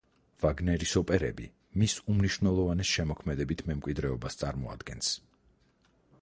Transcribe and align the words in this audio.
ვაგნერის 0.43 0.93
ოპერები 1.01 1.49
მის 1.81 1.95
უმნიშვნელოვანეს 2.13 2.95
შემოქმედებით 2.95 3.63
მემკვიდრეობას 3.69 4.41
წარმოადგენს. 4.41 5.13